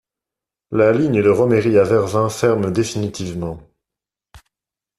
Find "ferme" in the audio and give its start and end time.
2.31-2.71